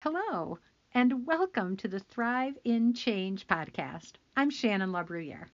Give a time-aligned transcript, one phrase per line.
[0.00, 0.60] Hello,
[0.94, 4.12] and welcome to the Thrive in Change podcast.
[4.36, 5.48] I'm Shannon LaBruyere.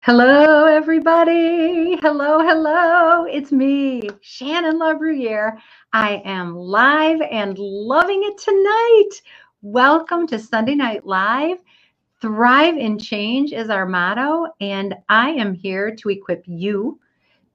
[0.00, 1.96] Hello, everybody.
[2.02, 3.24] Hello, hello.
[3.26, 5.58] It's me, Shannon LaBruyere.
[5.92, 9.22] I am live and loving it tonight.
[9.62, 11.58] Welcome to Sunday Night Live.
[12.20, 16.98] Thrive in Change is our motto, and I am here to equip you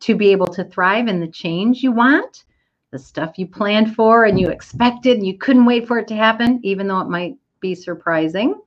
[0.02, 2.44] to be able to thrive in the change you want,
[2.92, 6.16] the stuff you planned for and you expected and you couldn't wait for it to
[6.16, 8.60] happen, even though it might be surprising.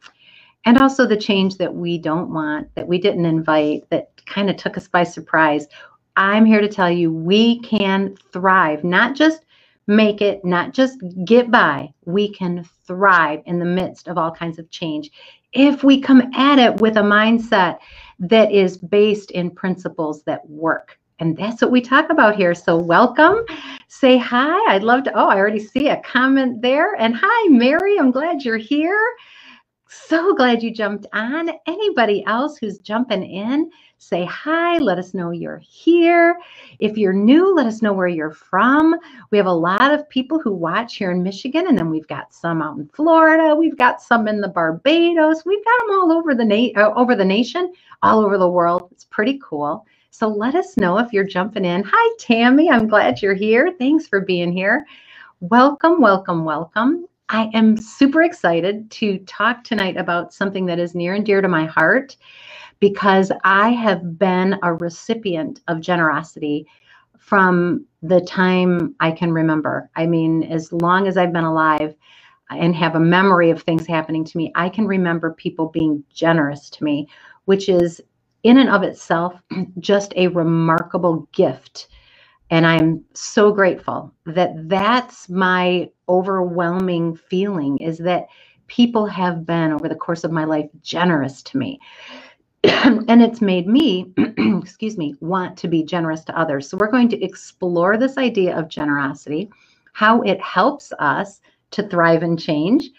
[0.65, 4.57] And also the change that we don't want, that we didn't invite, that kind of
[4.57, 5.67] took us by surprise.
[6.17, 9.45] I'm here to tell you we can thrive, not just
[9.89, 11.93] make it, not just get by.
[12.05, 15.11] We can thrive in the midst of all kinds of change
[15.53, 17.79] if we come at it with a mindset
[18.19, 20.99] that is based in principles that work.
[21.23, 22.55] And that's what we talk about here.
[22.55, 23.47] So, welcome.
[23.89, 24.75] Say hi.
[24.75, 25.13] I'd love to.
[25.15, 26.97] Oh, I already see a comment there.
[26.97, 27.99] And hi, Mary.
[27.99, 29.07] I'm glad you're here.
[29.91, 31.51] So glad you jumped on.
[31.67, 34.79] Anybody else who's jumping in, say hi.
[34.79, 36.39] Let us know you're here.
[36.81, 38.97] If you're new, let us know where you're from.
[39.31, 42.35] We have a lot of people who watch here in Michigan, and then we've got
[42.35, 43.55] some out in Florida.
[43.55, 45.45] We've got some in the Barbados.
[45.47, 48.89] We've got them all over the na- uh, over the nation, all over the world.
[48.93, 49.87] It's pretty cool.
[50.13, 51.85] So let us know if you're jumping in.
[51.87, 52.71] Hi, Tammy.
[52.71, 53.75] I'm glad you're here.
[53.79, 54.87] Thanks for being here.
[55.41, 57.07] Welcome, welcome, welcome.
[57.31, 61.49] I am super excited to talk tonight about something that is near and dear to
[61.49, 62.17] my heart
[62.81, 66.67] because I have been a recipient of generosity
[67.19, 69.91] from the time I can remember.
[69.97, 71.95] I mean, as long as I've been alive
[72.51, 76.71] and have a memory of things happening to me, I can remember people being generous
[76.71, 77.09] to me,
[77.47, 78.01] which is
[78.43, 79.41] in and of itself
[79.79, 81.89] just a remarkable gift.
[82.51, 88.27] And I'm so grateful that that's my overwhelming feeling is that
[88.67, 91.81] people have been over the course of my life generous to me.
[92.65, 94.13] and it's made me,
[94.63, 96.69] excuse me, want to be generous to others.
[96.69, 99.51] So we're going to explore this idea of generosity,
[99.95, 101.41] how it helps us
[101.73, 102.91] to thrive and change,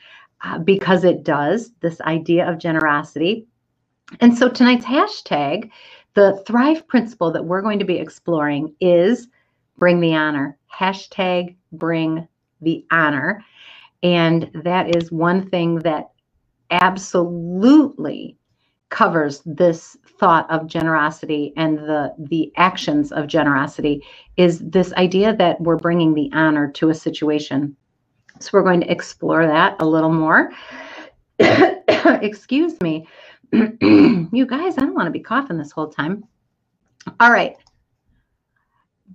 [0.44, 3.48] uh, because it does, this idea of generosity
[4.20, 5.70] and so tonight's hashtag,
[6.14, 9.28] the Thrive principle that we're going to be exploring is
[9.78, 10.58] bring the honor.
[10.74, 12.28] Hashtag bring
[12.62, 13.44] the honor.
[14.04, 16.12] And that is one thing that
[16.72, 18.38] absolutely
[18.90, 24.04] covers this thought of generosity and the the actions of generosity
[24.38, 27.76] is this idea that we're bringing the honor to a situation
[28.40, 30.52] so we're going to explore that a little more
[32.22, 33.08] excuse me
[33.82, 36.24] you guys, I don't want to be coughing this whole time.
[37.20, 37.56] All right.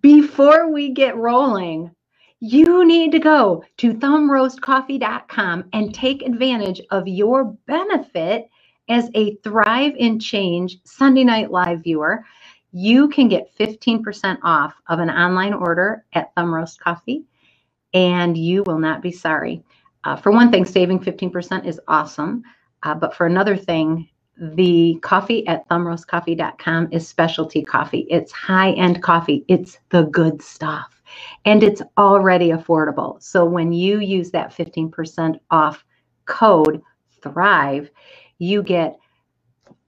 [0.00, 1.91] Before we get rolling,
[2.38, 8.48] you need to go to thumbroastcoffee.com and take advantage of your benefit
[8.88, 12.25] as a Thrive in Change Sunday Night Live viewer.
[12.71, 17.25] You can get 15% off of an online order at Thumb Roast Coffee,
[17.93, 19.65] and you will not be sorry.
[20.04, 22.44] Uh, for one thing, saving 15% is awesome.
[22.84, 24.09] Uh, but for another thing,
[24.41, 28.06] the coffee at thumbroastcoffee.com is specialty coffee.
[28.10, 31.03] It's high end coffee, it's the good stuff,
[31.44, 33.22] and it's already affordable.
[33.22, 35.84] So when you use that 15% off
[36.27, 36.82] code
[37.22, 37.91] THRIVE,
[38.38, 38.97] you get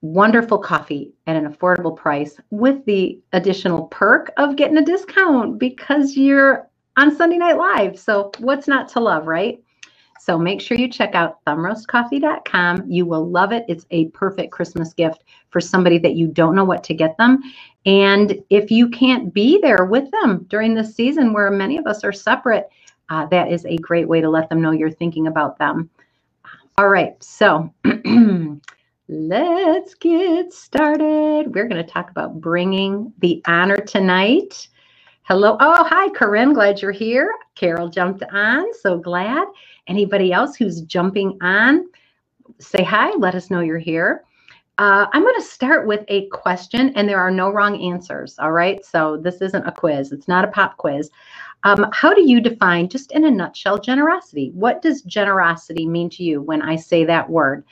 [0.02, 6.16] wonderful coffee at an affordable price with the additional perk of getting a discount because
[6.16, 7.98] you're on Sunday Night Live.
[7.98, 9.62] So, what's not to love, right?
[10.20, 12.90] So make sure you check out thumbroastcoffee.com.
[12.90, 13.64] You will love it.
[13.68, 17.40] It's a perfect Christmas gift for somebody that you don't know what to get them.
[17.86, 22.04] And if you can't be there with them during this season where many of us
[22.04, 22.68] are separate,
[23.08, 25.88] uh, that is a great way to let them know you're thinking about them.
[26.76, 27.72] All right, so
[29.08, 31.54] let's get started.
[31.54, 34.68] We're going to talk about bringing the honor tonight.
[35.30, 35.56] Hello.
[35.60, 36.52] Oh, hi, Corinne.
[36.54, 37.32] Glad you're here.
[37.54, 38.64] Carol jumped on.
[38.74, 39.46] So glad.
[39.86, 41.86] Anybody else who's jumping on,
[42.58, 43.12] say hi.
[43.12, 44.24] Let us know you're here.
[44.78, 48.40] Uh, I'm going to start with a question, and there are no wrong answers.
[48.40, 48.84] All right.
[48.84, 51.10] So this isn't a quiz, it's not a pop quiz.
[51.62, 54.50] Um, how do you define, just in a nutshell, generosity?
[54.52, 57.64] What does generosity mean to you when I say that word?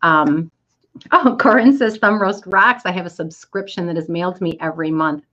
[0.00, 0.50] Um,
[1.12, 2.84] oh, Corinne says thumb roast rocks.
[2.86, 5.24] I have a subscription that is mailed to me every month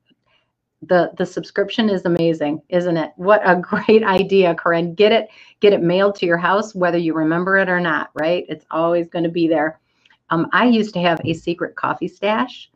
[0.84, 3.12] the the subscription is amazing isn't it?
[3.16, 4.96] What a great idea corinne.
[4.96, 5.30] Get it
[5.60, 8.46] get it mailed to your house whether you remember it or not right?
[8.50, 9.80] It's always going to be there.
[10.30, 12.72] Um, i used to have a secret coffee stash.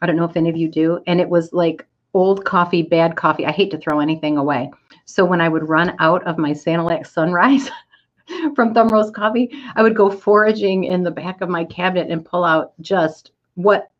[0.00, 3.16] I don't know if any of you do and it was like old coffee, bad
[3.16, 3.46] coffee.
[3.46, 4.70] I hate to throw anything away.
[5.04, 7.70] So when I would run out of my Sanilac Sunrise
[8.54, 12.24] from Thumb Roast Coffee, I would go foraging in the back of my cabinet and
[12.24, 13.90] pull out just what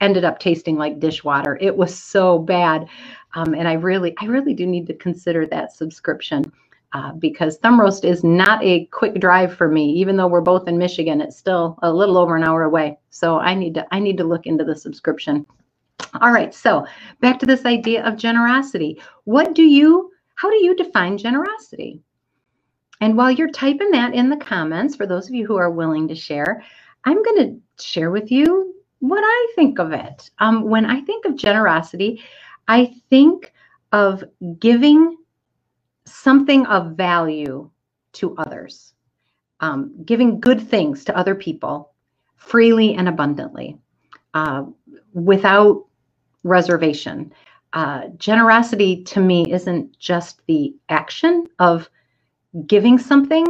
[0.00, 1.58] ended up tasting like dishwater.
[1.60, 2.86] It was so bad.
[3.34, 6.50] Um, and I really, I really do need to consider that subscription
[6.92, 9.92] uh, because Thumb Roast is not a quick drive for me.
[9.92, 12.98] Even though we're both in Michigan, it's still a little over an hour away.
[13.10, 15.44] So I need to, I need to look into the subscription.
[16.20, 16.86] All right, so
[17.20, 19.02] back to this idea of generosity.
[19.24, 22.00] What do you, how do you define generosity?
[23.00, 26.08] And while you're typing that in the comments, for those of you who are willing
[26.08, 26.64] to share,
[27.04, 30.30] I'm going to share with you what I think of it.
[30.38, 32.22] Um, when I think of generosity,
[32.68, 33.52] I think
[33.92, 34.24] of
[34.58, 35.16] giving
[36.06, 37.70] something of value
[38.14, 38.94] to others,
[39.60, 41.92] um, giving good things to other people
[42.36, 43.78] freely and abundantly
[44.34, 44.64] uh,
[45.12, 45.84] without
[46.44, 47.32] reservation.
[47.74, 51.88] Uh, generosity to me isn't just the action of
[52.66, 53.46] giving something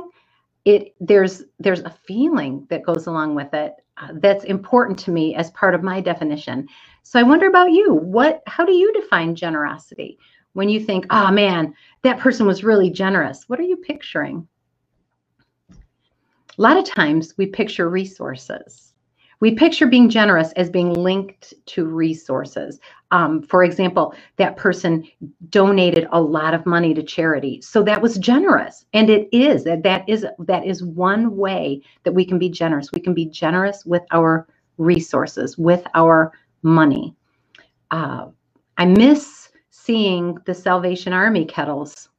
[0.64, 5.34] it there's there's a feeling that goes along with it Uh, that's important to me
[5.34, 6.68] as part of my definition.
[7.02, 7.94] So i wonder about you.
[7.94, 10.18] What how do you define generosity?
[10.52, 13.48] When you think oh man that person was really generous.
[13.48, 14.46] What are you picturing?
[15.70, 18.88] A lot of times we picture resources
[19.40, 22.81] we picture being generous as being linked to resources.
[23.11, 25.06] Um, for example, that person
[25.50, 29.82] donated a lot of money to charity, so that was generous, and it is that
[29.85, 32.93] that is that is one way that we can be generous.
[32.93, 34.46] We can be generous with our
[34.76, 36.32] resources, with our
[36.62, 37.14] money.
[37.91, 38.26] Uh,
[38.76, 42.11] I miss seeing the Salvation Army kettles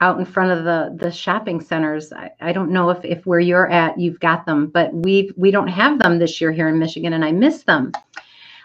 [0.00, 2.12] out in front of the the shopping centers.
[2.12, 5.50] I, I don't know if if where you're at you've got them, but we we
[5.50, 7.92] don't have them this year here in Michigan, and I miss them.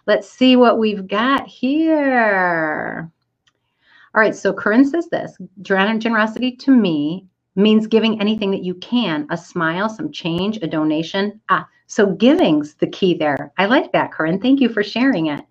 [0.08, 3.10] Let's see what we've got here.
[4.14, 9.26] All right, so Corinne says this generosity to me means giving anything that you can
[9.30, 11.40] a smile, some change, a donation.
[11.50, 13.54] Ah, so giving's the key there.
[13.58, 14.42] I like that, Corinne.
[14.42, 15.42] Thank you for sharing it.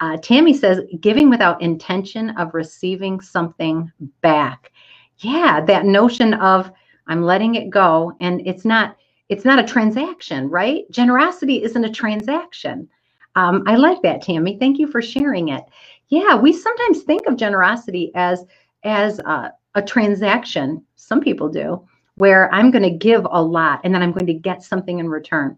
[0.00, 4.72] Uh, Tammy says giving without intention of receiving something back
[5.22, 6.70] yeah that notion of
[7.08, 8.96] i'm letting it go and it's not
[9.28, 10.84] it's not a transaction right?
[10.90, 12.88] Generosity isn't a transaction.
[13.36, 14.58] Um, i like that tammy.
[14.58, 15.64] Thank you for sharing it.
[16.08, 18.44] Yeah we sometimes think of generosity as
[18.84, 21.86] as a, a transaction some people do
[22.16, 25.08] where i'm going to give a lot and then i'm going to get something in
[25.08, 25.56] return.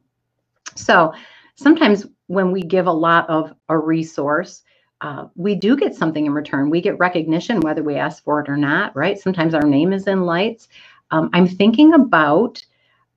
[0.76, 1.12] So
[1.56, 4.62] sometimes when we give a lot of a resource
[5.00, 6.70] uh, we do get something in return.
[6.70, 9.18] We get recognition, whether we ask for it or not, right?
[9.18, 10.68] Sometimes our name is in lights.
[11.10, 12.64] Um, I'm thinking about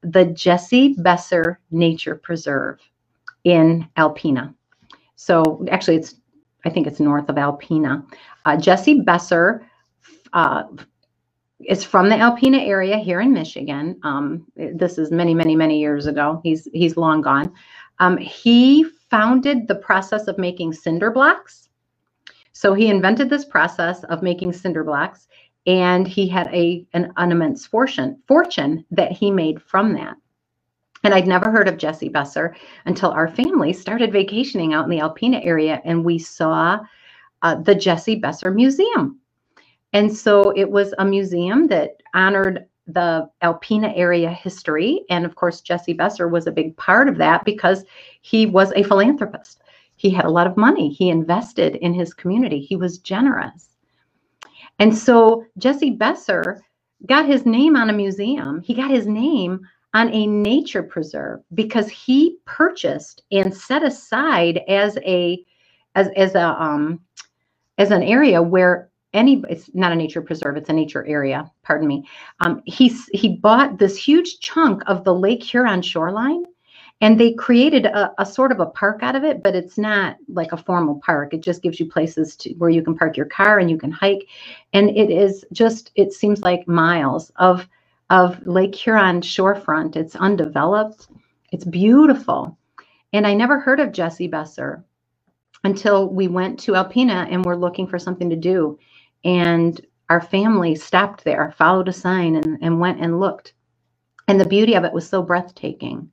[0.02, 2.80] the Jesse Besser Nature Preserve
[3.44, 4.54] in Alpena.
[5.16, 6.16] So actually, it's
[6.66, 8.06] I think it's north of Alpena.
[8.46, 9.66] Uh, Jesse Besser
[10.34, 10.64] uh,
[11.62, 14.00] is from the Alpena area here in Michigan.
[14.04, 16.42] Um, this is many, many, many years ago.
[16.44, 17.54] He's he's long gone.
[18.00, 21.67] Um, he founded the process of making cinder blocks
[22.58, 25.28] so he invented this process of making cinder blocks,
[25.68, 30.16] and he had a an, an immense fortune fortune that he made from that.
[31.04, 32.56] And I'd never heard of Jesse Besser
[32.88, 36.80] until our family started vacationing out in the Alpena area, and we saw
[37.44, 39.20] uh, the Jesse Besser Museum.
[39.94, 45.06] And so it was a museum that honored the Alpena area history.
[45.12, 47.86] And of course, Jesse Besser was a big part of that because
[48.22, 49.62] he was a philanthropist.
[49.98, 50.90] He had a lot of money.
[50.90, 52.62] He invested in his community.
[52.62, 53.76] He was generous.
[54.80, 56.64] And so Jesse Besser
[57.06, 58.62] got his name on a museum.
[58.62, 64.98] He got his name on a nature preserve because he purchased and set aside as
[65.06, 65.44] a
[65.96, 67.00] as as a um
[67.78, 71.88] as an area where any it's not a nature preserve it's a nature area pardon
[71.88, 72.08] me
[72.42, 76.44] um he he bought this huge chunk of the lake huron shoreline
[77.02, 80.18] and they created a, a, sort of a park out of it but it's not
[80.28, 81.34] like a formal park.
[81.34, 83.92] It just gives you places to where you can park your car and you can
[83.92, 84.28] hike.
[84.74, 87.68] And it is just it seems like miles of
[88.10, 89.96] of lake huron shorefront.
[89.96, 91.08] It's undeveloped.
[91.52, 92.58] It's beautiful.
[93.14, 94.84] And i never heard of jesse besser
[95.64, 98.80] until we went to alpena and we're looking for something to do.
[99.24, 103.54] And our family stopped there followed a sign and, and went and looked.
[104.28, 106.12] And the beauty of it was so breathtaking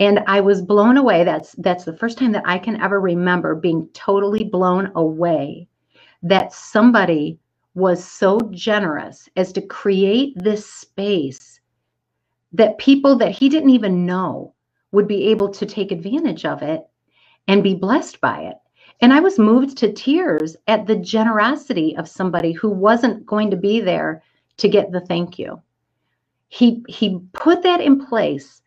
[0.00, 1.24] and I was blown away.
[1.24, 5.68] That's that's the first time that I can ever remember being totally blown away
[6.22, 7.38] that somebody
[7.74, 11.60] was so generous as to create this space
[12.52, 14.54] that people that he didn't even know
[14.92, 16.82] would be able to take advantage of it
[17.48, 18.56] and be blessed by it.
[19.00, 23.56] And I was moved to tears at the generosity of somebody who wasn't going to
[23.56, 24.22] be there
[24.58, 25.60] to get the thank you.
[26.48, 28.61] He he put that in place.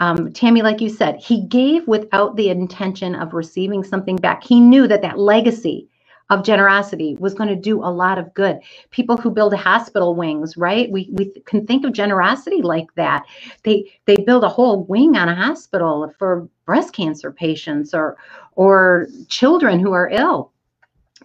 [0.00, 4.44] Um, Tammy, like you said, he gave without the intention of receiving something back.
[4.44, 5.88] He knew that that legacy
[6.30, 8.58] of generosity was going to do a lot of good.
[8.90, 10.90] People who build hospital wings, right?
[10.90, 13.24] We we can think of generosity like that.
[13.64, 18.16] They they build a whole wing on a hospital for breast cancer patients or
[18.54, 20.52] or children who are ill.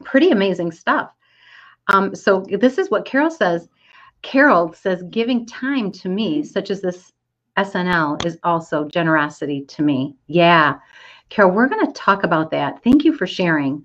[0.05, 1.12] Pretty amazing stuff.
[1.89, 3.70] Um, so this is what Carol says.
[4.24, 7.13] Carol says, giving time to me, such as this
[7.57, 10.15] SNL, is also generosity to me.
[10.27, 10.75] Yeah.
[11.29, 12.83] Carol, we're going to talk about that.
[12.83, 13.83] Thank you for sharing.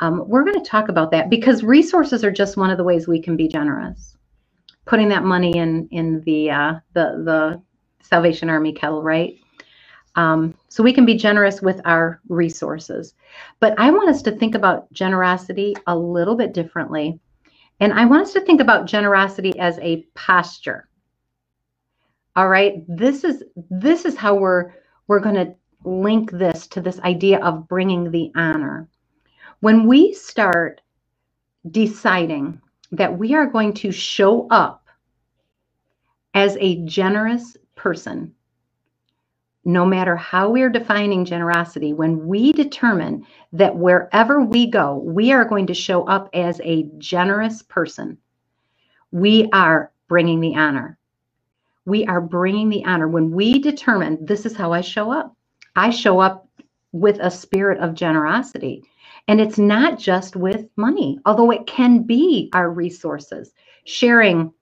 [0.00, 3.08] Um, we're going to talk about that because resources are just one of the ways
[3.08, 4.16] we can be generous.
[4.84, 7.62] Putting that money in in the uh, the the
[8.02, 9.36] Salvation Army kettle, right?
[10.14, 13.14] Um, so we can be generous with our resources.
[13.60, 17.20] But I want us to think about generosity a little bit differently.
[17.80, 20.88] And I want us to think about generosity as a posture.
[22.36, 22.84] All right.
[22.86, 24.72] This is this is how we're
[25.08, 28.88] we're going to link this to this idea of bringing the honor.
[29.60, 30.82] When we start
[31.70, 32.60] deciding
[32.92, 34.86] that we are going to show up
[36.34, 38.34] as a generous person,
[39.64, 45.46] no matter how we're defining generosity, when we determine that wherever we go, we are
[45.46, 48.18] going to show up as a generous person,
[49.10, 50.98] we are bringing the honor.
[51.86, 53.08] We are bringing the honor.
[53.08, 55.34] When we determine this is how I show up,
[55.76, 56.48] I show up
[56.92, 58.84] with a spirit of generosity.
[59.28, 63.52] And it's not just with money, although it can be our resources.
[63.86, 64.52] Sharing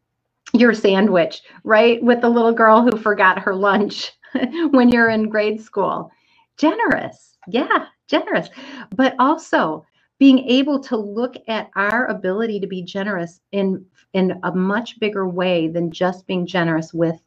[0.55, 4.13] your sandwich, right, with the little girl who forgot her lunch
[4.71, 6.11] when you're in grade school.
[6.59, 7.37] Generous.
[7.49, 8.49] Yeah, generous.
[8.97, 9.87] But also
[10.25, 15.29] being able to look at our ability to be generous in in a much bigger
[15.29, 17.21] way than just being generous with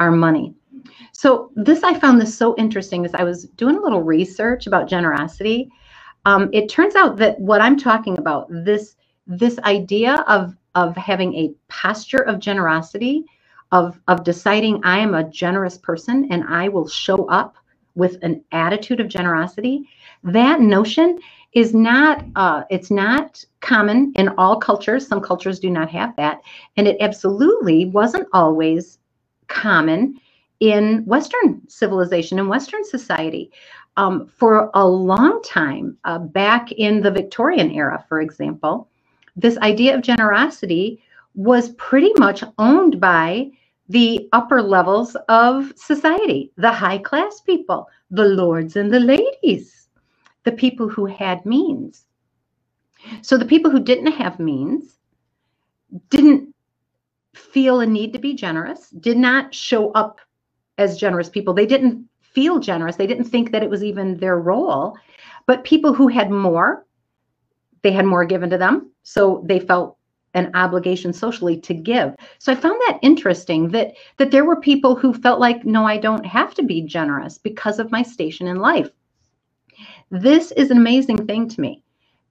[0.00, 0.54] our money.
[1.12, 4.88] So this I found this so interesting as I was doing a little research about
[4.88, 5.70] generosity
[6.24, 11.34] um, it turns out that what I'm talking about, this this idea of of having
[11.34, 13.24] a posture of generosity,
[13.72, 17.56] of of deciding I am a generous person and I will show up
[17.94, 19.88] with an attitude of generosity,
[20.24, 21.18] that notion
[21.52, 25.06] is not uh, it's not common in all cultures.
[25.06, 26.40] Some cultures do not have that,
[26.76, 28.98] and it absolutely wasn't always
[29.48, 30.20] common
[30.60, 33.50] in Western civilization and Western society.
[33.96, 38.88] Um, for a long time, uh, back in the Victorian era, for example,
[39.36, 41.02] this idea of generosity
[41.34, 43.50] was pretty much owned by
[43.88, 49.79] the upper levels of society, the high class people, the lords and the ladies,
[50.44, 52.04] the people who had means.
[53.22, 54.98] So the people who didn't have means
[56.10, 56.54] didn't
[57.34, 60.20] feel a need to be generous, did not show up
[60.78, 61.54] as generous people.
[61.54, 62.96] They didn't feel generous.
[62.96, 64.96] They didn't think that it was even their role.
[65.46, 66.86] But people who had more,
[67.82, 68.92] they had more given to them.
[69.02, 69.96] So they felt
[70.34, 72.14] an obligation socially to give.
[72.38, 75.96] So I found that interesting that that there were people who felt like no I
[75.96, 78.90] don't have to be generous because of my station in life.
[80.10, 81.82] This is an amazing thing to me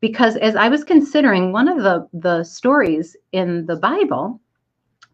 [0.02, 4.42] because as I was considering one of the the stories in the Bible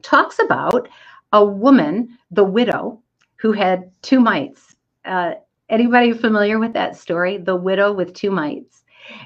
[0.04, 0.90] talks about
[1.34, 3.02] a woman, the widow,
[3.38, 5.36] who had two mites uh,
[5.70, 7.38] anybody familiar with that story?
[7.38, 8.84] The widow with two mites.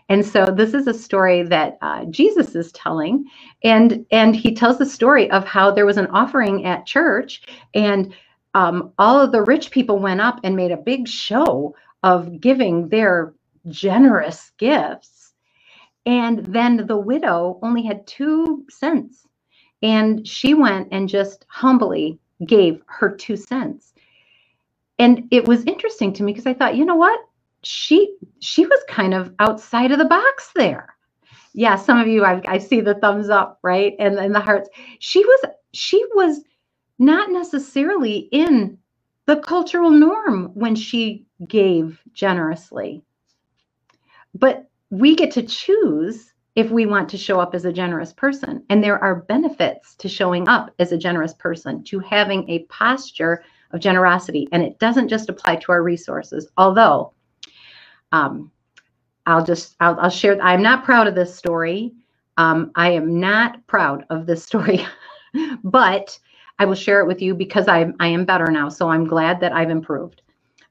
[0.09, 3.25] And so this is a story that uh, Jesus is telling,
[3.63, 7.43] and and he tells the story of how there was an offering at church,
[7.73, 8.13] and
[8.55, 12.89] um, all of the rich people went up and made a big show of giving
[12.89, 13.33] their
[13.69, 15.33] generous gifts,
[16.05, 19.27] and then the widow only had two cents,
[19.83, 23.85] and she went and just humbly gave her two cents
[24.99, 27.19] and it was interesting to me because I thought, you know what?
[27.63, 30.95] She she was kind of outside of the box there.
[31.53, 33.95] Yeah, some of you I, I see the thumbs up, right?
[33.99, 34.69] And and the hearts.
[34.99, 35.41] She was
[35.73, 36.41] she was
[36.99, 38.77] not necessarily in
[39.29, 43.03] the cultural norm when she gave generously.
[44.33, 48.63] But we get to choose if we want to show up as a generous person.
[48.71, 53.43] And there are benefits to showing up as a generous person, to having a posture
[53.69, 54.47] of generosity.
[54.51, 57.13] And it doesn't just apply to our resources, although
[58.11, 58.51] um,
[59.27, 61.93] I'll just, I'll, I'll, share, I'm not proud of this story.
[62.37, 64.87] Um, I am not proud of this story,
[65.63, 66.17] but
[66.59, 68.69] I will share it with you because I, I am better now.
[68.69, 70.21] So I'm glad that I've improved.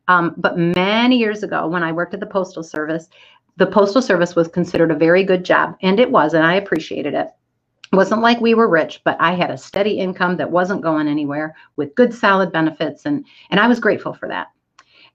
[0.07, 3.09] Um, but many years ago, when I worked at the Postal Service,
[3.57, 7.12] the Postal Service was considered a very good job, and it was, and I appreciated
[7.14, 7.28] it.
[7.92, 11.09] It wasn't like we were rich, but I had a steady income that wasn't going
[11.09, 14.49] anywhere with good, solid benefits, and and I was grateful for that.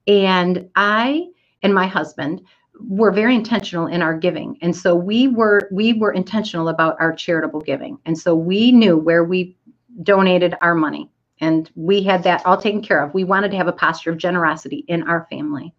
[0.08, 1.28] And I
[1.64, 2.42] and my husband
[2.80, 7.14] were very intentional in our giving, and so we were we were intentional about our
[7.14, 9.56] charitable giving, and so we knew where we
[10.02, 11.10] donated our money,
[11.42, 13.14] and we had that all taken care of.
[13.14, 15.74] We wanted to have a posture of generosity in our family.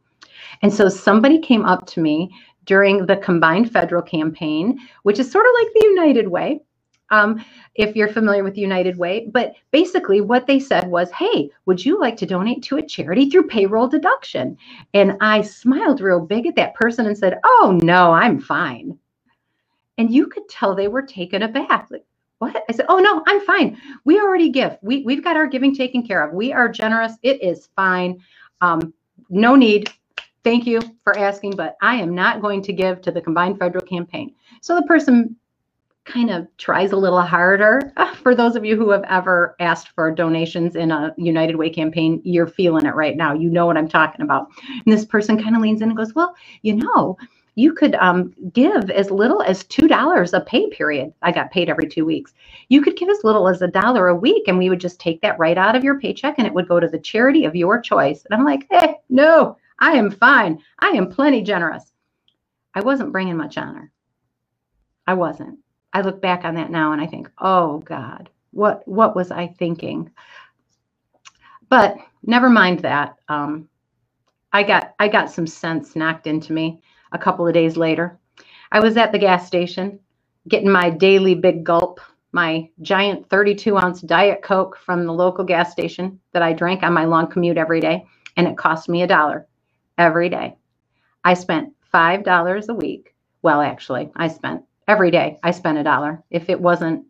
[0.62, 2.30] And so somebody came up to me
[2.64, 6.60] during the combined federal campaign, which is sort of like the United Way,
[7.10, 7.44] um,
[7.74, 9.28] if you're familiar with United Way.
[9.32, 13.28] But basically, what they said was, Hey, would you like to donate to a charity
[13.28, 14.56] through payroll deduction?
[14.94, 18.98] And I smiled real big at that person and said, Oh, no, I'm fine.
[19.98, 21.88] And you could tell they were taken aback.
[21.90, 22.04] Like,
[22.38, 22.62] what?
[22.68, 23.80] I said, Oh, no, I'm fine.
[24.04, 24.76] We already give.
[24.82, 26.34] We, we've got our giving taken care of.
[26.34, 27.12] We are generous.
[27.22, 28.20] It is fine.
[28.60, 28.92] Um,
[29.30, 29.90] no need
[30.44, 33.84] thank you for asking, but I am not going to give to the combined federal
[33.84, 34.34] campaign.
[34.60, 35.34] So the person
[36.04, 37.80] kind of tries a little harder.
[38.22, 42.20] For those of you who have ever asked for donations in a United Way campaign,
[42.24, 43.32] you're feeling it right now.
[43.32, 44.48] You know what I'm talking about.
[44.68, 47.16] And this person kind of leans in and goes, Well, you know,
[47.56, 51.12] you could um, give as little as $2 a pay period.
[51.22, 52.32] I got paid every two weeks.
[52.68, 55.20] You could give as little as a dollar a week, and we would just take
[55.20, 57.80] that right out of your paycheck and it would go to the charity of your
[57.80, 58.24] choice.
[58.24, 60.60] And I'm like, Hey, no, I am fine.
[60.80, 61.92] I am plenty generous.
[62.74, 63.92] I wasn't bringing much honor.
[65.06, 65.58] I wasn't.
[65.92, 69.46] I look back on that now and I think, oh God, what what was I
[69.46, 70.10] thinking?
[71.68, 73.16] But never mind that.
[73.28, 73.68] Um,
[74.52, 76.82] I got I got some sense knocked into me
[77.14, 78.18] a couple of days later.
[78.72, 80.00] I was at the gas station
[80.48, 82.00] getting my daily big gulp,
[82.32, 86.92] my giant 32 ounce Diet Coke from the local gas station that I drank on
[86.92, 88.04] my long commute every day,
[88.36, 89.46] and it cost me a dollar
[89.96, 90.56] every day.
[91.24, 93.14] I spent $5 a week.
[93.42, 96.22] Well, actually, I spent every day, I spent a dollar.
[96.30, 97.06] If it wasn't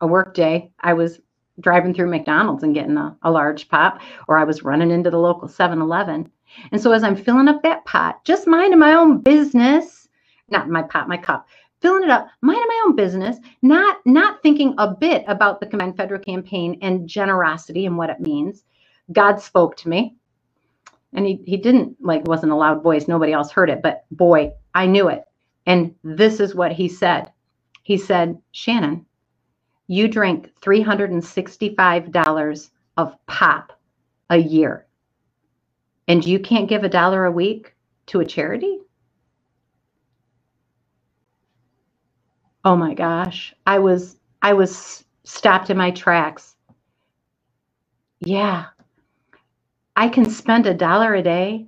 [0.00, 1.20] a work day, I was
[1.60, 5.18] driving through McDonald's and getting a, a large pop, or I was running into the
[5.18, 6.30] local 7 Eleven.
[6.72, 10.08] And so as I'm filling up that pot, just minding my own business,
[10.50, 11.46] not my pot, my cup,
[11.80, 15.96] filling it up, minding my own business, not not thinking a bit about the Combined
[15.96, 18.64] Federal Campaign and generosity and what it means.
[19.12, 20.16] God spoke to me.
[21.14, 23.08] And he, he didn't like wasn't a loud voice.
[23.08, 25.24] Nobody else heard it but boy i knew it.
[25.66, 27.32] And this is what he said.
[27.82, 29.04] He said shannon
[29.88, 33.74] you drink $365 of pop
[34.30, 34.86] a year
[36.08, 37.74] and you can't give a dollar a week
[38.08, 38.78] to a charity
[42.64, 46.56] oh my gosh i was i was stopped in my tracks
[48.20, 48.66] yeah
[49.96, 51.66] I can spend a dollar a day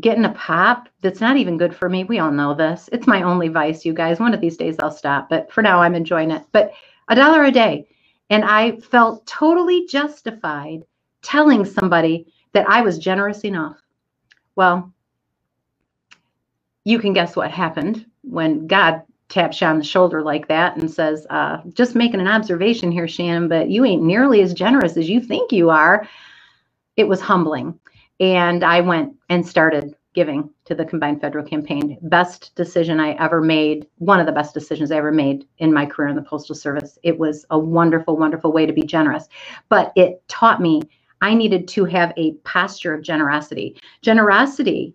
[0.00, 2.04] getting a pop that's not even good for me.
[2.04, 2.88] We all know this.
[2.92, 4.20] It's my only vice, you guys.
[4.20, 6.44] One of these days I'll stop, but for now I'm enjoying it.
[6.52, 6.72] But
[7.08, 7.88] a dollar a day.
[8.30, 10.84] And I felt totally justified
[11.22, 13.78] telling somebody that I was generous enough.
[14.56, 14.92] Well,
[16.84, 20.90] you can guess what happened when God taps you on the shoulder like that and
[20.90, 25.08] says, uh, just making an observation here, Shannon, but you ain't nearly as generous as
[25.10, 25.98] you think you are
[26.98, 27.80] it was humbling.
[28.20, 31.98] And I went and started giving to the combined federal campaign.
[32.04, 35.86] Best decision I ever made, one of the best decisions I ever made in my
[35.88, 37.00] career in the Postal Service.
[37.02, 39.28] It was a wonderful, wonderful way to be generous.
[39.70, 40.84] But it taught me
[41.20, 43.76] I needed to have a posture of generosity.
[44.02, 44.94] Generosity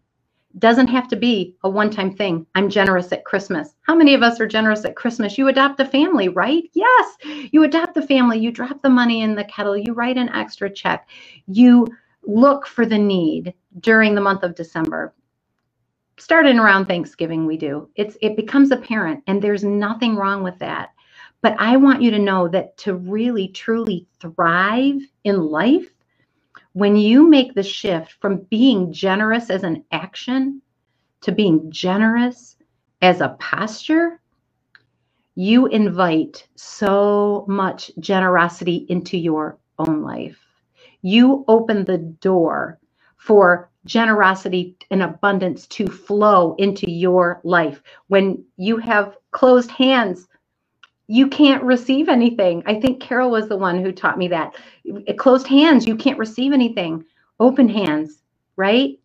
[0.57, 2.45] doesn't have to be a one time thing.
[2.55, 3.75] I'm generous at Christmas.
[3.81, 5.37] How many of us are generous at Christmas?
[5.37, 6.63] You adopt the family, right?
[6.73, 7.17] Yes.
[7.51, 10.69] You adopt the family, you drop the money in the kettle, you write an extra
[10.69, 11.07] check,
[11.47, 11.87] you
[12.23, 15.13] look for the need during the month of December.
[16.17, 17.89] Starting around Thanksgiving, we do.
[17.95, 20.89] It's it becomes apparent, and there's nothing wrong with that.
[21.41, 25.87] But I want you to know that to really truly thrive in life,
[26.73, 30.61] when you make the shift from being generous as an action
[31.21, 32.57] to being generous
[33.01, 34.21] as a posture,
[35.35, 40.39] you invite so much generosity into your own life.
[41.01, 42.79] You open the door
[43.17, 47.81] for generosity and abundance to flow into your life.
[48.09, 50.28] When you have closed hands,
[51.11, 52.61] you can't receive anything.
[52.67, 54.55] I think Carol was the one who taught me that.
[55.17, 57.03] Closed hands, you can't receive anything.
[57.39, 58.21] Open hands,
[58.57, 58.99] right?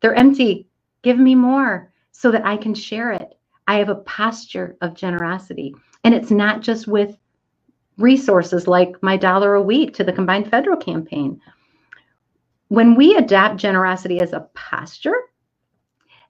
[0.00, 0.68] They're empty.
[1.02, 3.36] Give me more so that I can share it.
[3.66, 5.74] I have a posture of generosity.
[6.04, 7.16] And it's not just with
[7.98, 11.40] resources like my dollar a week to the combined federal campaign.
[12.68, 15.16] When we adapt generosity as a posture,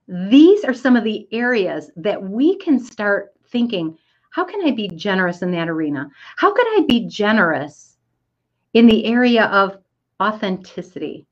[0.07, 3.95] these are some of the areas that we can start thinking
[4.33, 6.09] how can I be generous in that arena?
[6.37, 7.97] How could I be generous
[8.73, 9.77] in the area of
[10.19, 11.27] authenticity?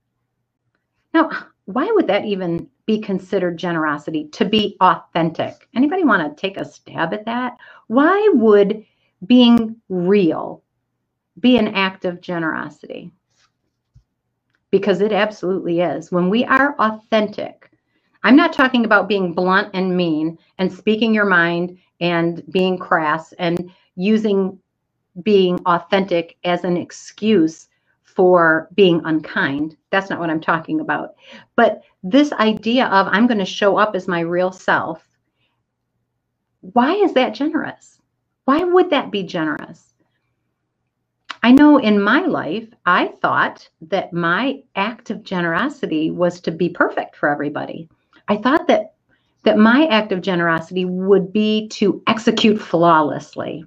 [1.12, 1.32] Now,
[1.66, 5.68] why would that even be considered generosity to be authentic?
[5.76, 7.58] Anybody want to take a stab at that?
[7.88, 8.86] Why would
[9.26, 10.62] being real
[11.40, 13.12] be an act of generosity?
[14.70, 16.12] Because it absolutely is.
[16.12, 17.71] When we are authentic,
[18.24, 23.34] I'm not talking about being blunt and mean and speaking your mind and being crass
[23.34, 24.60] and using
[25.24, 27.68] being authentic as an excuse
[28.04, 29.76] for being unkind.
[29.90, 31.16] That's not what I'm talking about.
[31.56, 35.08] But this idea of I'm going to show up as my real self,
[36.62, 38.00] why is that generous?
[38.46, 39.94] Why would that be generous?
[41.44, 46.70] I know in my life, I thought that my act of generosity was to be
[46.70, 47.90] perfect for everybody.
[48.28, 48.94] I thought that
[49.44, 53.66] that my act of generosity would be to execute flawlessly.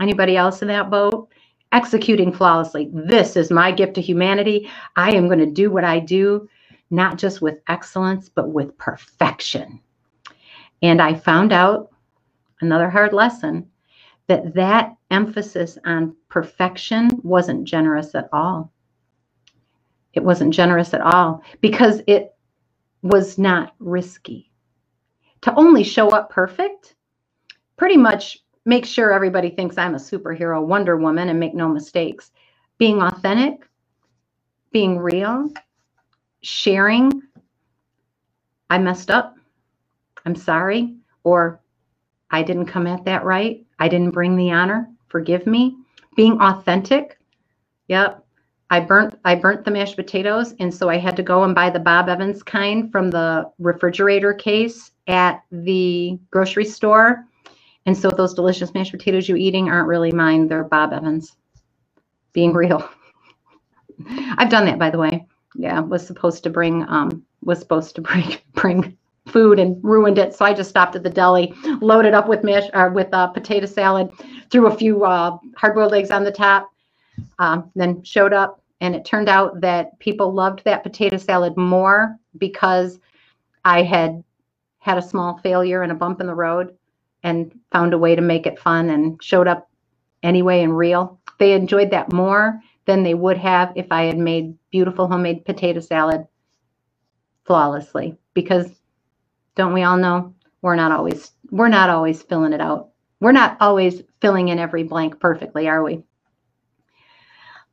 [0.00, 1.28] Anybody else in that boat?
[1.72, 2.90] Executing flawlessly.
[2.92, 4.70] This is my gift to humanity.
[4.94, 6.48] I am going to do what I do,
[6.90, 9.80] not just with excellence, but with perfection.
[10.82, 11.90] And I found out
[12.60, 13.68] another hard lesson
[14.28, 18.72] that that emphasis on perfection wasn't generous at all.
[20.12, 22.33] It wasn't generous at all because it
[23.04, 24.50] was not risky.
[25.42, 26.96] To only show up perfect,
[27.76, 32.32] pretty much make sure everybody thinks I'm a superhero, Wonder Woman, and make no mistakes.
[32.78, 33.68] Being authentic,
[34.72, 35.50] being real,
[36.40, 37.22] sharing,
[38.70, 39.36] I messed up,
[40.24, 41.60] I'm sorry, or
[42.30, 45.76] I didn't come at that right, I didn't bring the honor, forgive me.
[46.16, 47.18] Being authentic,
[47.86, 48.23] yep,
[48.74, 51.70] I burnt I burnt the mashed potatoes, and so I had to go and buy
[51.70, 57.24] the Bob Evans kind from the refrigerator case at the grocery store.
[57.86, 61.36] And so those delicious mashed potatoes you're eating aren't really mine; they're Bob Evans.
[62.32, 62.88] Being real.
[64.38, 65.24] I've done that, by the way.
[65.54, 70.34] Yeah, was supposed to bring um was supposed to bring bring food and ruined it.
[70.34, 73.66] So I just stopped at the deli, loaded up with mash uh, with uh, potato
[73.66, 74.10] salad,
[74.50, 76.72] threw a few uh, hard-boiled eggs on the top,
[77.38, 82.16] um, then showed up, and it turned out that people loved that potato salad more
[82.38, 83.00] because
[83.64, 84.22] I had
[84.80, 86.76] had a small failure and a bump in the road
[87.22, 89.70] and found a way to make it fun and showed up
[90.22, 91.20] anyway and real.
[91.38, 95.80] They enjoyed that more than they would have if I had made beautiful homemade potato
[95.80, 96.26] salad
[97.46, 98.70] flawlessly because
[99.56, 102.90] don't we all know we're not always we're not always filling it out.
[103.20, 106.02] We're not always filling in every blank perfectly, are we?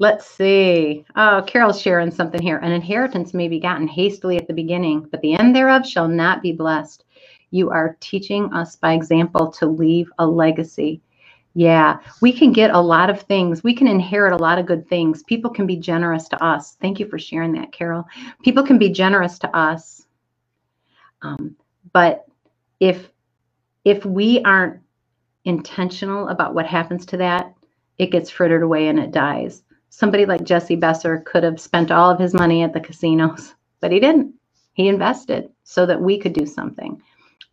[0.01, 1.05] Let's see.
[1.15, 2.57] Oh, Carol's sharing something here.
[2.57, 6.41] An inheritance may be gotten hastily at the beginning, but the end thereof shall not
[6.41, 7.05] be blessed.
[7.51, 11.03] You are teaching us by example to leave a legacy.
[11.53, 13.63] Yeah, we can get a lot of things.
[13.63, 15.21] We can inherit a lot of good things.
[15.21, 16.77] People can be generous to us.
[16.81, 18.03] Thank you for sharing that, Carol.
[18.43, 20.07] People can be generous to us.
[21.21, 21.55] Um,
[21.93, 22.25] but
[22.79, 23.07] if
[23.85, 24.79] if we aren't
[25.45, 27.53] intentional about what happens to that,
[27.99, 29.61] it gets frittered away and it dies
[29.91, 33.91] somebody like Jesse Besser could have spent all of his money at the casinos, but
[33.91, 34.33] he didn't.
[34.73, 37.01] He invested so that we could do something.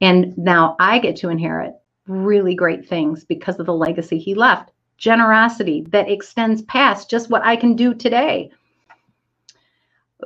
[0.01, 1.75] And now I get to inherit
[2.07, 7.45] really great things because of the legacy he left generosity that extends past just what
[7.45, 8.51] I can do today.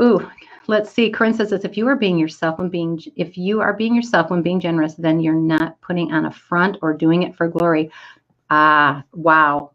[0.02, 0.30] Ooh,
[0.68, 1.10] let's see.
[1.10, 4.30] Corinne says this if you are being yourself when being if you are being yourself
[4.30, 7.90] when being generous, then you're not putting on a front or doing it for glory.
[8.50, 9.72] Ah, wow.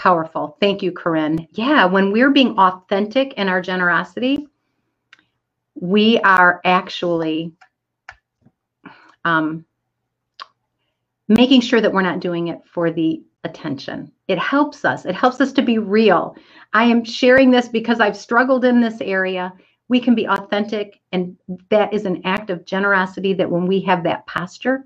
[0.00, 0.58] Powerful.
[0.60, 1.48] Thank you, Corinne.
[1.52, 4.48] Yeah, when we're being authentic in our generosity,
[5.80, 7.52] we are actually
[9.24, 9.66] um,
[11.28, 14.12] making sure that we're not doing it for the attention.
[14.28, 15.06] It helps us.
[15.06, 16.36] It helps us to be real.
[16.72, 19.52] I am sharing this because I've struggled in this area.
[19.88, 21.36] We can be authentic, and
[21.70, 24.84] that is an act of generosity that when we have that posture,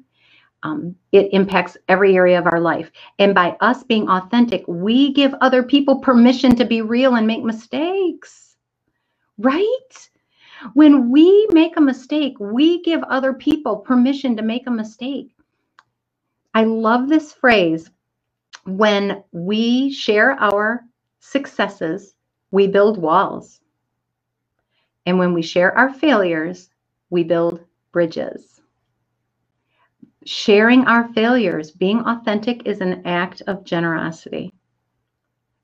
[0.64, 2.90] um, it impacts every area of our life.
[3.18, 7.44] And by us being authentic, we give other people permission to be real and make
[7.44, 8.56] mistakes,
[9.36, 10.08] right?
[10.72, 15.34] When we make a mistake, we give other people permission to make a mistake.
[16.54, 17.90] I love this phrase
[18.64, 20.82] when we share our
[21.20, 22.14] successes,
[22.50, 23.60] we build walls.
[25.04, 26.70] And when we share our failures,
[27.10, 27.60] we build
[27.92, 28.53] bridges
[30.26, 34.52] sharing our failures, being authentic is an act of generosity.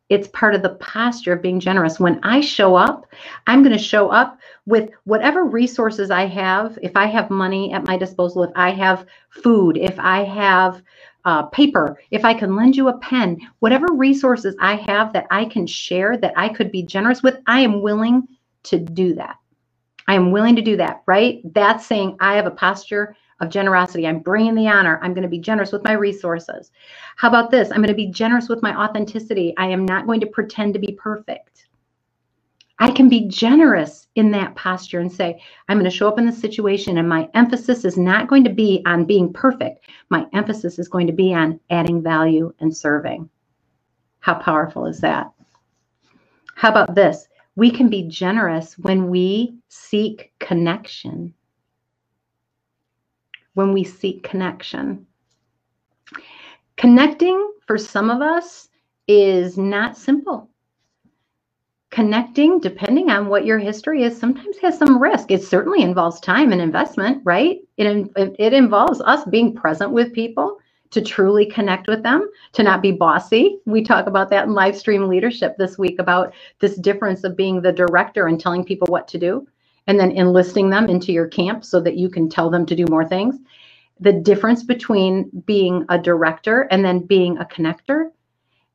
[0.09, 2.01] It's part of the posture of being generous.
[2.01, 3.07] When I show up,
[3.47, 6.79] I'm going to show up with whatever resources I have.
[6.83, 10.83] If I have money at my disposal, if I have food, if I have
[11.25, 15.45] uh, paper, if I can lend you a pen, whatever resources I have that I
[15.45, 18.27] can share, that I could be generous with, I am willing
[18.65, 19.37] to do that.
[20.09, 21.41] I am willing to do that, right?
[21.55, 24.07] That's saying I have a posture of generosity.
[24.07, 24.99] I'm bringing the honor.
[25.03, 26.71] I'm going to be generous with my resources.
[27.17, 27.71] How about this?
[27.71, 29.55] I'm going to be generous with my authenticity.
[29.57, 31.67] I am not going to pretend to be perfect.
[32.79, 36.25] I can be generous in that posture and say, I'm going to show up in
[36.25, 39.85] the situation, and my emphasis is not going to be on being perfect.
[40.09, 43.29] My emphasis is going to be on adding value and serving.
[44.21, 45.31] How powerful is that?
[46.55, 47.29] How about this?
[47.55, 51.35] We can be generous when we seek connection.
[53.61, 55.07] When we seek connection.
[56.77, 58.69] Connecting for some of us
[59.07, 60.51] is not simple
[61.91, 65.31] connecting, depending on what your history is, sometimes has some risk.
[65.31, 67.59] It certainly involves time and investment, right?
[67.77, 70.59] It, it involves us being present with people
[70.91, 73.59] to truly connect with them, to not be bossy.
[73.65, 77.61] We talk about that in live stream leadership this week about this difference of being
[77.61, 79.47] the director and telling people what to do
[79.91, 82.87] and then enlisting them into your camp so that you can tell them to do
[82.89, 83.35] more things.
[83.99, 88.11] The difference between being a director and then being a connector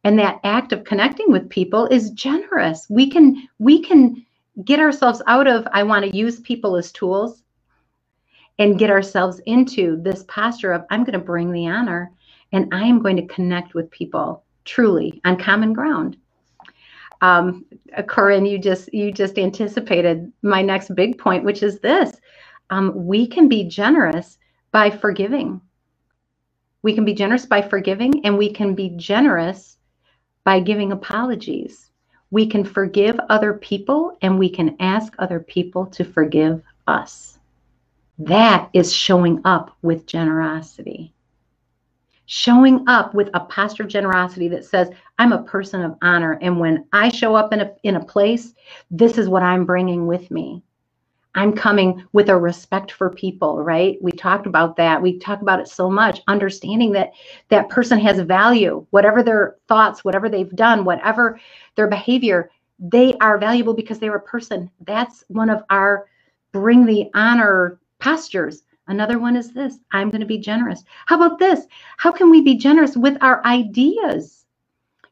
[0.03, 4.25] and that act of connecting with people is generous we can we can
[4.65, 7.43] get ourselves out of i want to use people as tools
[8.59, 12.11] and get ourselves into this posture of i'm going to bring the honor
[12.51, 16.17] and i am going to connect with people truly on common ground
[17.21, 17.65] um,
[18.07, 22.11] corinne you just you just anticipated my next big point which is this
[22.69, 24.37] um, we can be generous
[24.71, 25.61] by forgiving
[26.85, 29.79] we can be generous by forgiving and we can be generous
[30.43, 31.89] by giving apologies.
[32.29, 37.39] We can forgive other people and we can ask other people to forgive us.
[38.19, 41.14] That is showing up with generosity.
[42.27, 46.39] Showing up with a posture of generosity that says, I'm a person of honor.
[46.41, 48.53] And when I show up in a, in a place,
[48.89, 50.63] this is what I'm bringing with me.
[51.35, 53.97] I'm coming with a respect for people, right?
[54.01, 55.01] We talked about that.
[55.01, 57.11] We talk about it so much, understanding that
[57.49, 61.37] that person has value, whatever their thoughts, whatever they've done, whatever
[61.75, 64.71] their behavior, they are valuable because they're a person.
[64.87, 66.07] That's one of our
[66.53, 68.63] bring the honor postures.
[68.87, 70.83] Another one is this I'm going to be generous.
[71.05, 71.65] How about this?
[71.97, 74.45] How can we be generous with our ideas?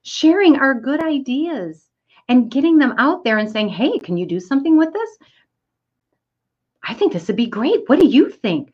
[0.03, 1.89] Sharing our good ideas
[2.27, 5.09] and getting them out there and saying, hey, can you do something with this?
[6.83, 7.87] I think this would be great.
[7.87, 8.73] What do you think?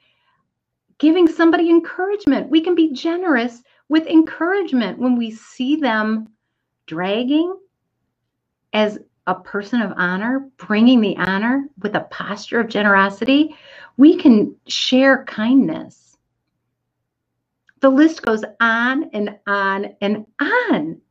[0.98, 2.50] Giving somebody encouragement.
[2.50, 6.30] We can be generous with encouragement when we see them
[6.88, 7.56] dragging
[8.74, 13.56] as a person of honor, bringing the honor with a posture of generosity.
[14.00, 16.16] We can share kindness.
[17.82, 21.02] The list goes on and on and on.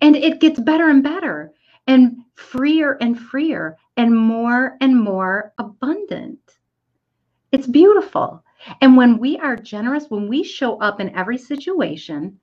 [0.00, 1.52] And it gets better and better
[1.88, 6.38] and freer and freer and more and more abundant.
[7.50, 8.44] It's beautiful.
[8.80, 12.38] And when we are generous, when we show up in every situation,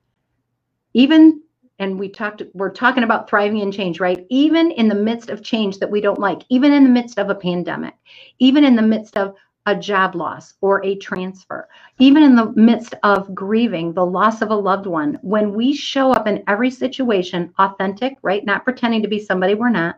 [0.92, 1.40] even
[1.78, 5.42] and we talked we're talking about thriving in change right even in the midst of
[5.42, 7.94] change that we don't like even in the midst of a pandemic
[8.40, 9.36] even in the midst of
[9.68, 14.50] a job loss or a transfer even in the midst of grieving the loss of
[14.50, 19.08] a loved one when we show up in every situation authentic right not pretending to
[19.08, 19.96] be somebody we're not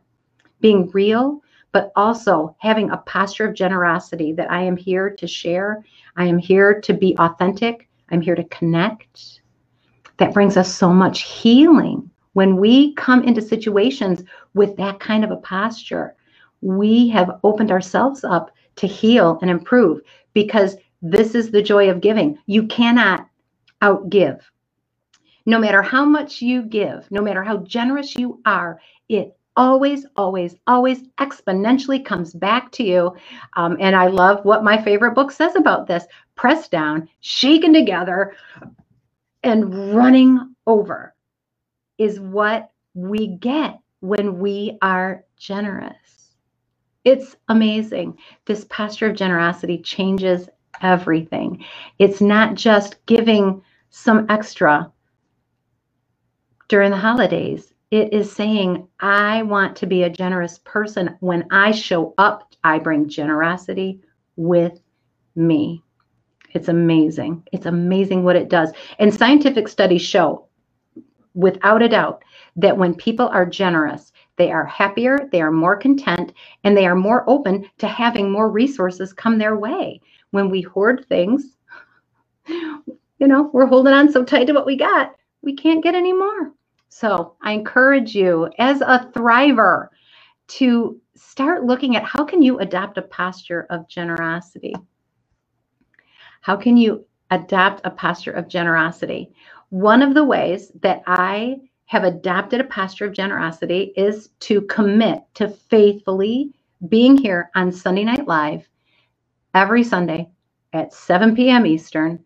[0.60, 1.40] being real
[1.72, 5.84] but also having a posture of generosity that I am here to share.
[6.16, 7.88] I am here to be authentic.
[8.10, 9.40] I'm here to connect.
[10.18, 12.10] That brings us so much healing.
[12.32, 14.22] When we come into situations
[14.54, 16.14] with that kind of a posture,
[16.60, 20.00] we have opened ourselves up to heal and improve
[20.34, 22.38] because this is the joy of giving.
[22.46, 23.28] You cannot
[23.82, 24.40] outgive.
[25.46, 30.56] No matter how much you give, no matter how generous you are, it always, always,
[30.66, 33.14] always exponentially comes back to you.
[33.56, 36.04] Um, and I love what my favorite book says about this
[36.36, 38.34] pressed down, shaken together,
[39.42, 41.14] and running over
[41.98, 46.19] is what we get when we are generous.
[47.04, 48.18] It's amazing.
[48.46, 50.48] This posture of generosity changes
[50.82, 51.64] everything.
[51.98, 54.90] It's not just giving some extra
[56.68, 61.16] during the holidays it is saying, I want to be a generous person.
[61.20, 64.00] When I show up, I bring generosity
[64.36, 64.80] with
[65.34, 65.82] me.
[66.52, 67.42] It's amazing.
[67.52, 68.70] It's amazing what it does.
[68.98, 70.46] And scientific studies show
[71.34, 72.22] without a doubt
[72.56, 74.09] that when people are generous,
[74.40, 76.32] they are happier, they are more content,
[76.64, 80.00] and they are more open to having more resources come their way.
[80.30, 81.58] When we hoard things,
[82.48, 86.14] you know, we're holding on so tight to what we got, we can't get any
[86.14, 86.52] more.
[86.88, 89.88] So I encourage you as a thriver
[90.48, 94.74] to start looking at how can you adopt a posture of generosity?
[96.40, 99.34] How can you adopt a posture of generosity?
[99.68, 101.56] One of the ways that I
[101.90, 106.52] have adopted a posture of generosity is to commit to faithfully
[106.88, 108.68] being here on Sunday Night Live
[109.54, 110.28] every Sunday
[110.72, 111.66] at 7 p.m.
[111.66, 112.20] Eastern.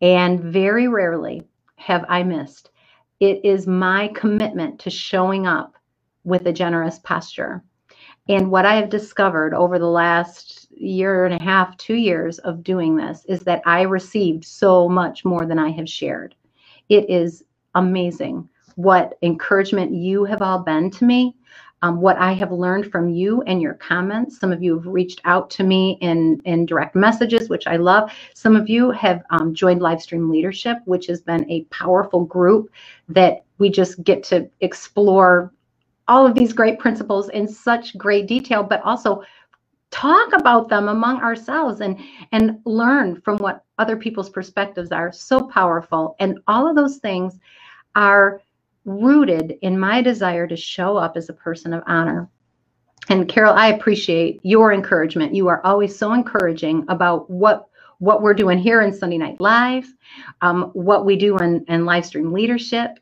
[0.00, 1.42] And very rarely
[1.76, 2.70] have I missed.
[3.20, 5.74] It is my commitment to showing up
[6.24, 7.62] with a generous posture.
[8.30, 12.64] And what I have discovered over the last year and a half, two years of
[12.64, 16.34] doing this is that I received so much more than I have shared.
[16.88, 17.44] It is
[17.74, 21.36] amazing what encouragement you have all been to me,
[21.82, 24.38] um, what I have learned from you and your comments.
[24.38, 28.12] Some of you have reached out to me in, in direct messages, which I love.
[28.34, 32.70] Some of you have um, joined Livestream Leadership, which has been a powerful group
[33.08, 35.52] that we just get to explore
[36.08, 39.22] all of these great principles in such great detail, but also
[39.92, 41.98] talk about them among ourselves and
[42.32, 47.38] and learn from what other people's perspectives are so powerful and all of those things
[47.94, 48.40] are
[48.84, 52.28] rooted in my desire to show up as a person of honor
[53.08, 57.68] and carol i appreciate your encouragement you are always so encouraging about what
[57.98, 59.86] what we're doing here in sunday night live
[60.40, 62.98] um, what we do in, in live stream leadership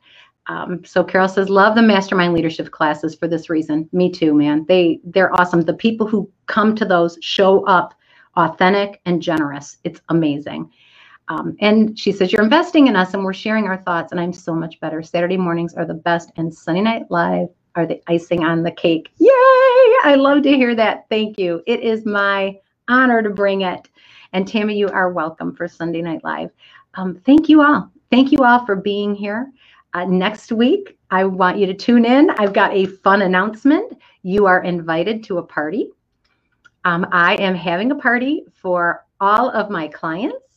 [0.46, 3.88] um, so Carol says, love the mastermind leadership classes for this reason.
[3.92, 4.64] Me too, man.
[4.66, 5.60] They they're awesome.
[5.60, 7.94] The people who come to those show up
[8.36, 9.78] authentic and generous.
[9.84, 10.70] It's amazing.
[11.30, 14.32] Um, and she says, You're investing in us and we're sharing our thoughts, and I'm
[14.32, 15.00] so much better.
[15.00, 19.10] Saturday mornings are the best, and Sunday Night Live are the icing on the cake.
[19.18, 19.30] Yay!
[20.02, 21.08] I love to hear that.
[21.08, 21.62] Thank you.
[21.68, 23.88] It is my honor to bring it.
[24.32, 26.50] And Tammy, you are welcome for Sunday Night Live.
[26.94, 27.88] Um, thank you all.
[28.10, 29.52] Thank you all for being here.
[29.94, 32.30] Uh, next week, I want you to tune in.
[32.30, 33.92] I've got a fun announcement.
[34.24, 35.90] You are invited to a party.
[36.84, 40.49] Um, I am having a party for all of my clients,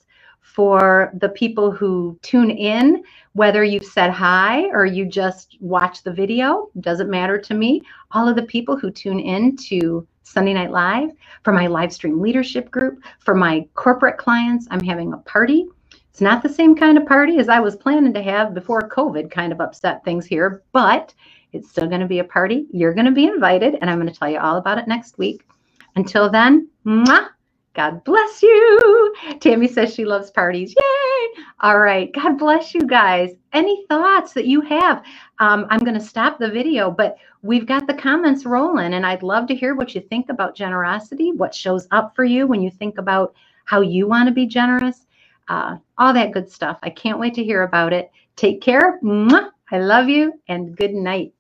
[0.44, 6.14] for the people who tune in, whether you've said hi or you just watch the
[6.14, 7.82] video, doesn't matter to me.
[8.12, 11.10] All of the people who tune in to Sunday Night Live,
[11.44, 15.66] for my live stream leadership group, for my corporate clients, I'm having a party.
[16.10, 19.32] It's not the same kind of party as I was planning to have before COVID
[19.32, 21.14] kind of upset things here, but
[21.54, 22.68] it's still going to be a party.
[22.72, 25.18] You're going to be invited, and I'm going to tell you all about it next
[25.18, 25.48] week.
[25.96, 27.30] Until then, mwah,
[27.74, 29.16] God bless you.
[29.40, 30.76] Tammy says she loves parties.
[30.78, 31.44] Yay!
[31.62, 32.14] All right.
[32.14, 33.32] God bless you guys.
[33.52, 35.04] Any thoughts that you have?
[35.40, 39.24] Um, I'm going to stop the video, but we've got the comments rolling, and I'd
[39.24, 42.70] love to hear what you think about generosity, what shows up for you when you
[42.70, 43.34] think about
[43.66, 45.06] how you want to be generous
[45.48, 46.78] uh, all that good stuff.
[46.84, 48.12] I can't wait to hear about it.
[48.36, 49.00] Take care.
[49.04, 49.50] Mwah.
[49.72, 51.34] I love you and good night.